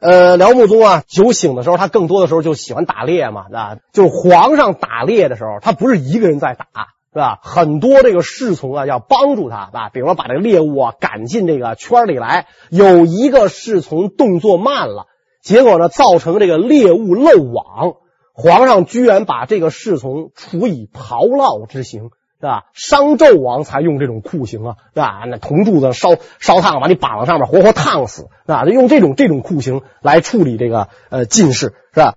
[0.00, 6.66] 呃，辽穆宗啊，酒醒的时候，他更多的时候就喜欢打猎嘛，啊，就是皇上打猎的时候，他不是一个人在打，
[7.14, 7.38] 是吧？
[7.42, 15.06] 很多这个侍从啊要帮助他，啊，比如说把这个猎物啊赶进这个圈里来，有一个侍从动作慢了，
[15.42, 17.94] 结果呢造成这个猎物漏网。
[18.32, 22.64] 皇上居然把这个侍从处以炮烙之刑，是吧？
[22.72, 25.24] 商纣王才用这种酷刑啊，是吧？
[25.26, 28.64] 那铜柱子烧烧烫，把你绑在上面，活活烫死，啊？
[28.64, 32.14] 就用这种这种酷刑来处理这个呃进士，是吧？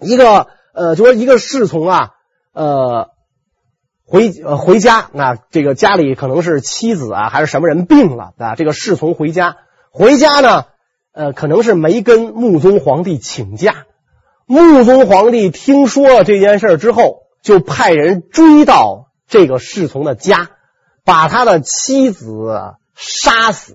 [0.00, 2.10] 一个呃，就说一个侍从啊，
[2.52, 3.10] 呃，
[4.04, 8.54] 回呃回家，那这个家里可能是妻子啊还是什么人病了啊？
[8.54, 9.56] 这个侍从回家，
[9.90, 10.66] 回家呢，
[11.12, 13.86] 呃，可能是没跟穆宗皇帝请假。
[14.50, 20.48] 穆宗皇帝听说了这件事之后，就派人追到这个侍从的家，
[21.04, 22.58] 把他的妻子
[22.94, 23.74] 杀死，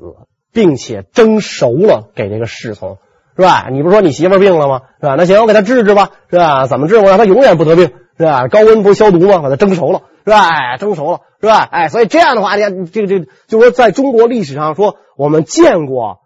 [0.52, 2.98] 并且蒸熟了给这个侍从，
[3.36, 3.68] 是吧？
[3.72, 4.82] 你不是说你媳妇病了吗？
[5.00, 5.14] 是吧？
[5.16, 6.66] 那行，我给他治治吧，是吧？
[6.66, 6.98] 怎么治？
[6.98, 8.48] 我让他永远不得病，是吧？
[8.48, 9.44] 高温不消毒吗？
[9.44, 10.48] 把他蒸熟了，是吧？
[10.50, 11.70] 哎，蒸熟了，是吧？
[11.72, 16.22] 哎，所以这样的话，你看这个这个，就说在中国历史上说，我们见过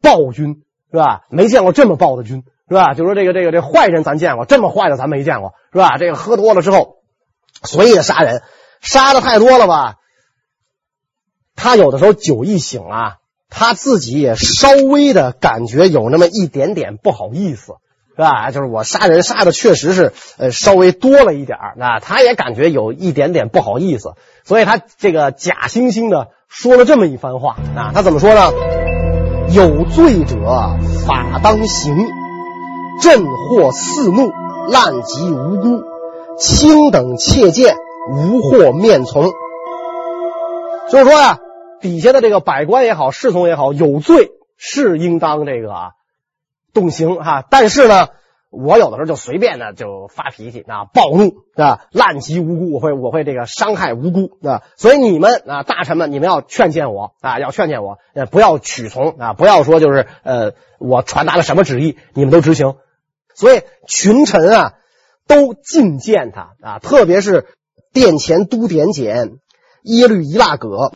[0.00, 1.26] 暴君，是吧？
[1.28, 2.44] 没见过这么暴的君。
[2.70, 2.94] 是吧？
[2.94, 5.98] 就说这个这个这坏人咱见过，这么坏的咱没见过，是吧？
[5.98, 6.98] 这个喝多了之后
[7.64, 8.42] 随意的杀人，
[8.80, 9.96] 杀的太多了吧？
[11.56, 13.16] 他有的时候酒一醒啊，
[13.48, 17.74] 他自己也稍微的感觉有那么一点点不好意思，
[18.14, 18.52] 是吧？
[18.52, 27.90] 就是我杀人杀的确实是呃稍微多了一点儿，那他也感觉有一点点不好意思，所以他这个假惺惺的说了这么一番话啊。
[27.92, 28.52] 他怎么说呢？
[29.52, 30.36] 有罪者
[31.04, 32.19] 法当刑。
[33.00, 34.30] 朕或四怒，
[34.68, 35.82] 滥及无辜，
[36.38, 37.76] 卿等切见，
[38.12, 39.32] 无或面从。
[40.90, 41.38] 就是说呀，
[41.80, 45.90] 底下的这个百官也好，侍从也好，有罪是应当这个啊
[46.72, 47.44] 动刑哈。
[47.48, 48.08] 但是呢，
[48.50, 54.62] 我有的时候就随便的就发脾气啊，暴怒啊，滥及无辜，我会我会这个伤害无辜啊。
[54.76, 62.74] 所以你们啊，大臣们，你们要劝谏我啊，要劝谏我，呃，不要屈从啊，不要说就是呃，我传达了什么旨意，你们都执行。
[63.34, 64.74] 所以群臣啊，
[65.28, 67.46] 都进谏他啊，特别是
[67.92, 69.38] 殿前都点检
[69.84, 70.92] 耶律夷腊葛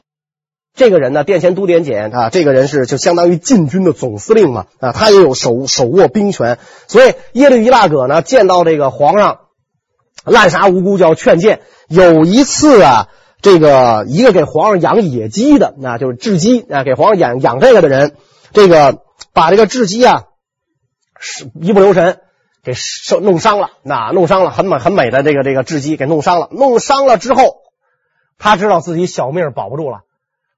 [0.74, 6.58] 这个人呢，殿前都点检啊，这个人是就相当于禁军的总司令嘛啊，他也有手手握兵权，
[6.88, 9.40] 所以耶律夷腊葛呢，见到这个皇上
[10.24, 11.60] 滥杀无辜，就要劝谏。
[11.88, 13.08] 有一次啊，
[13.40, 18.16] 这个一个给皇上养野鸡的，那就是雉鸡啊，给皇上养养这个的人，
[18.52, 18.98] 这个
[19.32, 20.24] 把这个雉鸡啊，
[21.18, 22.18] 是一不留神。
[22.64, 27.56] 给受弄伤了，那弄伤了很美很美的这个这个雉鸡给弄伤了，弄伤了之后，
[28.38, 29.98] 他知道自己小命保不住了，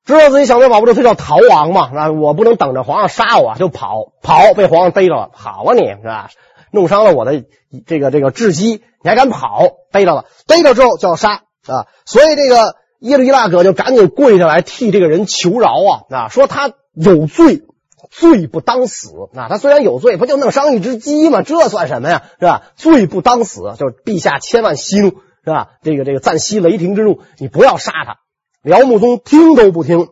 [0.06, 1.90] 知道自己小命保不住，他叫逃亡嘛。
[1.92, 5.30] 那我不能等着皇上杀我，就跑跑，被皇上逮着了。
[5.34, 6.30] 跑啊你，是吧？
[6.70, 7.44] 弄伤了我的
[7.86, 9.66] 这个这个雉鸡，你还敢跑？
[9.90, 11.86] 逮着了，逮着之后就要杀啊！
[12.04, 16.28] 所以这个耶律伊拉葛就赶紧跪下来替这个人求饶啊啊！
[16.28, 17.62] 说他有罪，
[18.10, 19.48] 罪不当死啊！
[19.48, 21.42] 他虽然有罪，不就弄伤一只鸡吗？
[21.42, 22.22] 这算什么呀？
[22.38, 22.62] 是吧？
[22.76, 25.08] 罪不当死，就是陛下千万息怒，
[25.44, 25.70] 是吧？
[25.82, 28.18] 这个这个暂息雷霆之怒，你不要杀他。
[28.66, 30.08] 辽穆宗听都不听，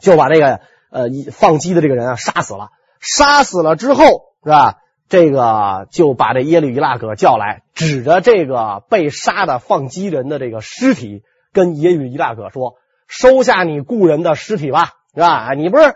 [0.00, 0.58] 就把这个
[0.90, 2.70] 呃放鸡的这个人啊杀死了。
[2.98, 4.04] 杀死了之后，
[4.42, 4.78] 是吧？
[5.08, 12.74] 这个就把这耶律伊拉葛叫来，指着这个被杀的放鸡人的这个尸体，跟耶律伊拉葛说
[13.06, 15.52] ：“收下你故人的尸体吧，是吧？
[15.54, 15.94] 你不是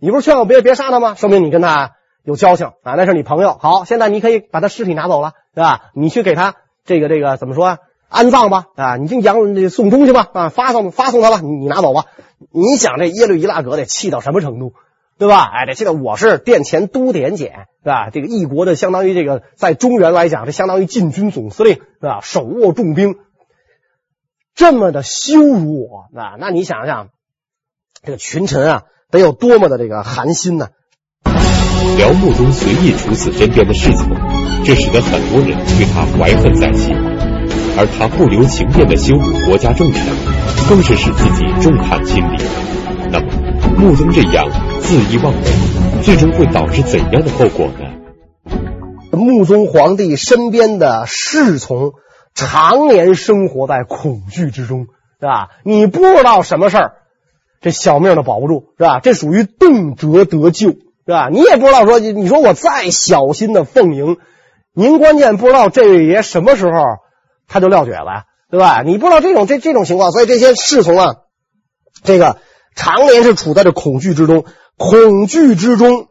[0.00, 1.14] 你不是劝我别别杀他吗？
[1.16, 3.58] 说明你跟他有交情啊，那是你朋友。
[3.60, 5.90] 好，现在你可以把他尸体拿走了，是吧？
[5.92, 6.54] 你去给他
[6.86, 7.78] 这个这个怎么说啊？”
[8.14, 9.36] 安葬吧，啊，你就养
[9.68, 12.04] 送终去吧，啊，发送发送他吧，你你拿走吧。
[12.52, 14.72] 你想这耶律伊拉格得气到什么程度，
[15.18, 15.50] 对吧？
[15.52, 18.10] 哎，得气到我是殿前都点检，是吧？
[18.10, 22.20] 这个一国的相当于这个在中原来讲，这相当于禁军总司令，是吧？
[22.22, 23.16] 手握重兵，
[24.54, 27.08] 这么的羞辱我，啊，那你想想，
[28.04, 30.68] 这个群臣啊，得有多么的这个寒心呢？
[31.96, 34.08] 辽穆宗随意处死身边的侍从，
[34.64, 36.96] 这使得很多人对他怀恨在心。
[37.76, 40.04] 而他不留情面的羞辱国家政权，
[40.68, 42.44] 更是使自己众叛亲离。
[43.10, 43.26] 那么，
[43.76, 44.46] 穆宗这样
[44.80, 47.90] 恣意妄为，最终会导致怎样的后果呢？
[49.10, 51.94] 穆宗皇帝身边的侍从
[52.32, 54.86] 常年生活在恐惧之中，
[55.20, 55.48] 是吧？
[55.64, 56.92] 你不知道什么事儿，
[57.60, 59.00] 这小命都保不住，是吧？
[59.00, 61.28] 这属于动辄得咎，是吧？
[61.28, 64.18] 你也不知道说，你说我再小心的奉迎，
[64.72, 66.72] 您关键不知道这位爷什么时候。
[67.46, 68.82] 他就撂蹶子呀，对吧？
[68.82, 71.16] 你不知道这种这这种情况，所以这些侍从啊，
[72.02, 72.38] 这个
[72.76, 74.44] 常年是处在这恐惧之中，
[74.76, 76.08] 恐惧之中，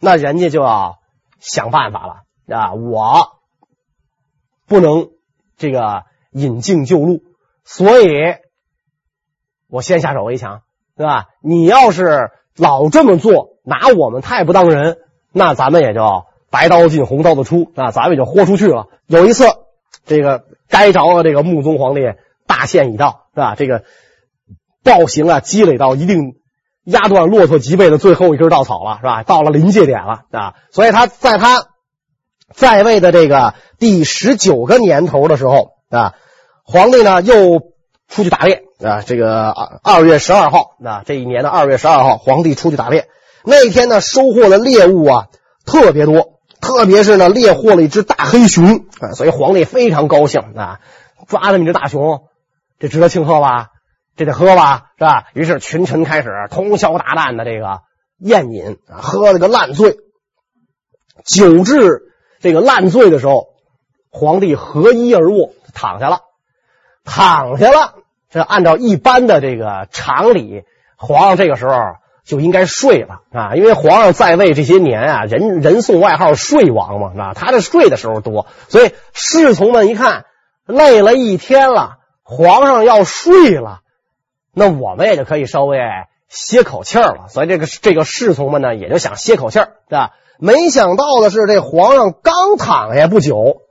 [0.00, 0.98] 那人家就要
[1.38, 2.74] 想办法了啊！
[2.74, 3.28] 我
[4.66, 5.10] 不能
[5.56, 7.22] 这个引颈就路，
[7.64, 8.08] 所以
[9.68, 10.62] 我先下手为强，
[10.96, 11.26] 对吧？
[11.40, 14.98] 你要是老这么做，拿我们太不当人，
[15.32, 18.88] 那咱们也就白刀进红刀子出啊，咱们也就豁出去了。
[19.06, 19.44] 有一次。
[20.10, 22.00] 这个该着的这个穆宗皇帝
[22.44, 23.54] 大限已到，是吧？
[23.56, 23.84] 这个
[24.82, 26.34] 暴行啊，积累到一定
[26.82, 29.22] 压断骆驼脊背的最后一根稻草了，是吧？
[29.22, 30.54] 到了临界点了啊！
[30.72, 31.68] 所以他在他
[32.52, 36.14] 在位的这个第十九个年头的时候啊，
[36.64, 37.60] 皇帝呢又
[38.08, 39.02] 出去打猎啊。
[39.02, 43.06] 这个二二月十二号啊，这一年的二月十二号，皇帝出去打猎，
[43.44, 45.28] 那一天呢收获的猎物啊
[45.64, 46.39] 特别多。
[46.60, 50.80] 特别是呢，猎获了一只大黑熊啊，所以皇帝非常高兴啊，
[51.26, 52.28] 抓这么一只大熊，
[52.78, 53.68] 这值得庆贺吧？
[54.16, 55.28] 这得喝吧，是吧？
[55.32, 57.80] 于是群臣开始通宵达旦的这个
[58.18, 59.96] 宴饮啊，喝了个烂醉。
[61.24, 63.48] 酒至这个烂醉的时候，
[64.10, 66.20] 皇帝合衣而卧，躺下了，
[67.04, 67.94] 躺下了。
[68.28, 70.64] 这按照一般的这个常理，
[70.96, 71.74] 皇上这个时候。
[72.30, 80.26] 就应该睡了啊，因为皇上在位这些年啊，人人送外号“睡王”嘛，啊，他这睡的时候多，所以侍从们一看
[80.64, 83.80] 累了一天了，皇上要睡了，
[84.54, 85.78] 那我们也就可以稍微
[86.28, 87.26] 歇口气儿了。
[87.28, 90.12] 所以这个这个侍从们呢，也就想歇口气儿，是吧？
[90.38, 93.62] 没想到的是，这皇上刚躺下不久，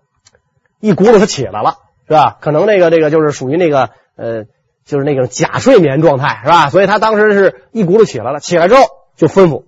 [0.82, 2.38] 一骨头他起来了，是吧？
[2.42, 4.44] 可能这个这个就是属于那个呃。
[4.90, 6.72] 就是那个假睡眠状态，是吧？
[6.72, 8.82] 所以他当时是一骨头起来了，起来之后
[9.16, 9.66] 就吩咐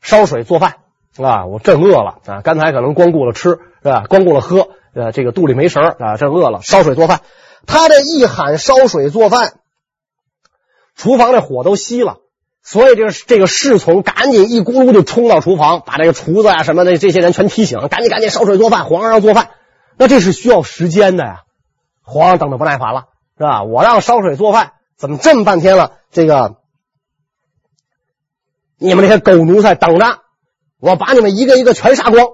[0.00, 0.76] 烧水做饭
[1.18, 1.44] 啊！
[1.44, 2.40] 我正饿了啊！
[2.42, 4.04] 刚才可能光顾了吃，是吧？
[4.08, 7.20] 光顾了喝，呃，这个肚里没食儿啊，正饿了，烧水做饭。
[7.66, 9.52] 他这一喊烧水做饭，
[10.96, 12.20] 厨房这火都熄了，
[12.62, 19.50] 所以这个这个侍从赶紧一咕噜就冲到厨房，把这个厨子啊什么的这些人全提醒，赶紧赶紧烧水做饭，皇上要做饭。
[19.98, 21.40] 那这是需要时间的呀，
[22.02, 23.11] 皇上等的不耐烦了。
[23.42, 23.64] 是吧？
[23.64, 25.94] 我让烧水做饭，怎么这么半天了？
[26.12, 26.58] 这个
[28.78, 30.20] 你们这些狗奴才等着，
[30.78, 32.24] 我把你们一个一个全杀光。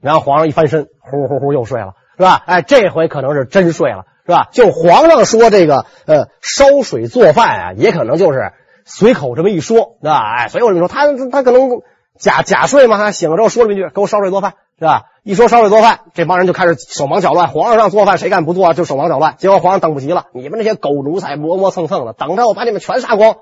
[0.00, 2.42] 然后皇上一翻身，呼呼呼又睡了，是吧？
[2.46, 4.48] 哎，这回可能是真睡了，是吧？
[4.50, 8.52] 就皇上说这个呃烧水做饭啊，也可能就是
[8.84, 10.20] 随口这么一说，是吧？
[10.36, 11.80] 哎，所以我就说他他可能
[12.18, 15.06] 假假睡嘛，他醒了之后说了一句：“给我烧水做饭。”是吧？
[15.24, 17.48] 一说烧水做饭，这帮人就开始手忙脚乱。
[17.48, 18.72] 皇上让做饭，谁敢不做啊？
[18.72, 19.34] 就手忙脚乱。
[19.36, 23.36] 结果皇上等不及了，你们那些狗奴才磨磨蹭蹭的，等着我把你们全杀光。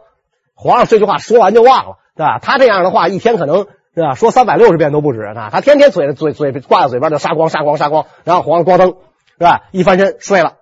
[0.54, 2.38] 皇上这句话说完就忘了，是吧？
[2.40, 5.50] 他这样的话，一天可能是吧，说三百六十遍都不止啊。
[5.52, 8.06] 他天天嘴嘴嘴挂在嘴边就杀光杀光杀光。
[8.24, 8.96] 然后皇上关灯，
[9.38, 9.64] 是吧？
[9.70, 10.54] 一翻身睡了。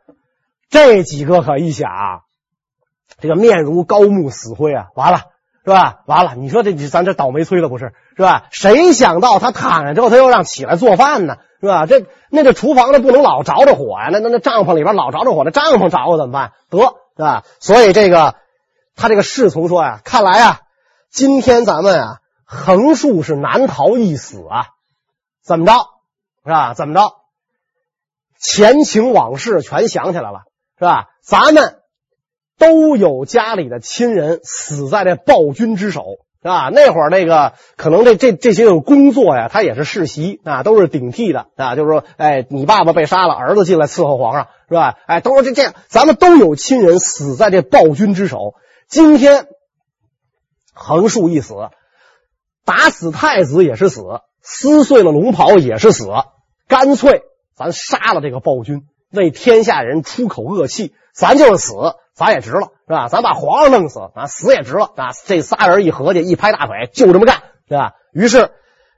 [0.68, 1.88] 这几个可一想，
[3.20, 5.20] 这个面如高木死灰啊，完了
[5.64, 6.00] 是吧？
[6.06, 8.48] 完了，你说这咱这倒霉催了不是是吧？
[8.50, 11.36] 谁想到他躺下之后，他又让起来做饭呢？
[11.60, 11.86] 是吧？
[11.86, 16.52] 这那这厨房那不能老着着火呀、啊，那那那帐篷里边老着着火，那帐篷着了怎么办？
[16.68, 17.44] 得是吧？
[17.60, 18.34] 所以这个
[18.94, 20.60] 他这个侍从说呀，看来啊，
[21.10, 24.66] 今天咱们啊，横竖是难逃一死啊。
[25.42, 25.72] 怎么着
[26.44, 26.74] 是吧？
[26.74, 27.00] 怎么着？
[28.38, 30.40] 前情往事全想起来了
[30.78, 31.06] 是吧？
[31.22, 31.78] 咱们
[32.58, 36.04] 都有家里的亲人死在这暴君之手。
[36.42, 41.74] 啊，那会儿那个可能这这这些个工作呀，他也是世袭啊，都是顶替的啊。
[41.74, 44.98] 就是说，哎，你爸爸被杀了，儿子进来伺候皇上，是吧？
[45.06, 48.56] 哎，都是这这样，咱们都有亲人死在这暴君之手。
[48.88, 49.46] 今天
[50.74, 51.54] 横竖一死，
[52.66, 54.02] 打死太子也是死，
[54.42, 56.10] 撕碎了龙袍也是死，
[56.68, 57.22] 干脆
[57.56, 61.72] 咱杀了这个暴君，为天下人出口恶气，咱就是死。
[62.14, 63.08] 咱也值了，是吧？
[63.08, 65.10] 咱把皇上弄死，啊，死也值了，啊！
[65.26, 67.94] 这仨人一合计，一拍大腿，就这么干，对吧？
[68.12, 68.52] 于是，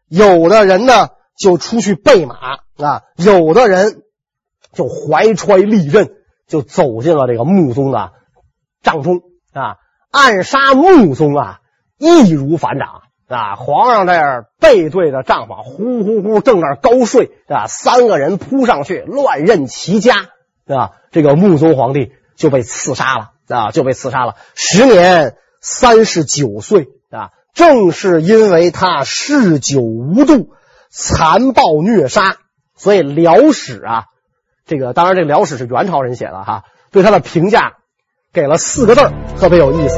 [0.07, 1.09] 有的人呢
[1.39, 2.37] 就出去备马，
[2.77, 4.03] 啊，有的人
[4.73, 6.11] 就怀揣利刃，
[6.47, 8.13] 就走进了这个穆宗的
[8.83, 9.23] 帐中，
[9.55, 9.77] 啊，
[10.11, 11.61] 暗杀穆宗啊，
[11.97, 13.55] 易如反掌，啊！
[13.55, 20.17] 皇上这儿背对着帐房，呼呼呼正那儿高睡，啊，三个人扑上去，乱刃齐家，
[20.67, 22.13] 啊，这个穆宗皇帝。
[22.37, 23.71] 就被刺杀了啊！
[23.71, 27.31] 就被刺杀了，时年三十九岁啊！
[27.55, 30.51] 正是因为他嗜酒无度、
[30.91, 32.37] 残暴虐杀，
[32.77, 34.05] 所以辽史啊，
[34.67, 37.75] 这个当然这辽史是元朝人写的哈，对他的评价
[38.33, 39.97] 给了四个字特别有意思：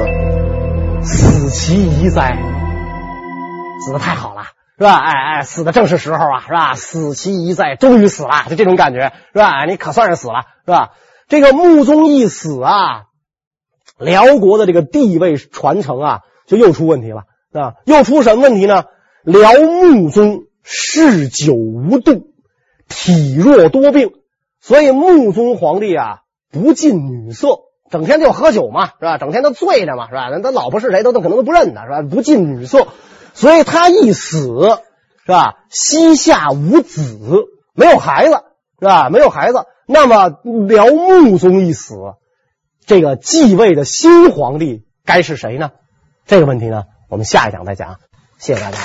[1.03, 2.39] 死其宜哉！
[3.85, 4.43] 死的太好了，
[4.79, 4.97] 是吧？
[4.97, 6.75] 哎哎，死的正是时候啊，是吧？
[6.75, 9.65] 死其宜哉，终于死了，就这种感觉，是吧？
[9.65, 10.91] 你可算是死了，是吧？
[11.29, 13.03] 这个穆宗一死啊，
[13.99, 17.75] 辽国的这个地位传承啊，就又出问题了啊！
[17.85, 18.85] 又出什么问题呢？
[19.25, 22.29] 辽穆宗嗜酒无度，
[22.89, 24.13] 体弱多病，
[24.61, 26.21] 所以穆宗皇帝啊
[26.51, 27.49] 不近女色，
[27.91, 29.19] 整天就喝酒嘛，是吧？
[29.19, 30.31] 整天都醉着嘛，是吧？
[30.31, 32.03] 那他老婆是谁都都可能都不认得，是吧？
[32.03, 32.89] 不近女色，
[33.35, 34.79] 所以他一死，
[35.27, 35.57] 是吧？
[35.69, 37.19] 膝下无子，
[37.75, 38.41] 没有孩子，
[38.79, 39.11] 是吧？
[39.11, 39.67] 没有孩子。
[39.87, 41.95] 那么辽穆宗一死，
[42.85, 45.71] 这个继位的新皇帝该是谁呢？
[46.27, 47.99] 这个问题呢，我们下一讲再讲。
[48.39, 48.79] 谢谢大家。